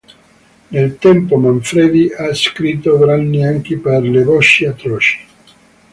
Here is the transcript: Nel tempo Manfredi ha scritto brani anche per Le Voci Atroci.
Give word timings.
Nel 0.69 0.97
tempo 0.97 1.37
Manfredi 1.37 2.11
ha 2.11 2.33
scritto 2.33 2.97
brani 2.97 3.45
anche 3.45 3.77
per 3.77 4.01
Le 4.01 4.23
Voci 4.23 4.65
Atroci. 4.65 5.27